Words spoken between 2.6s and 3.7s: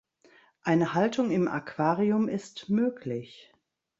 möglich.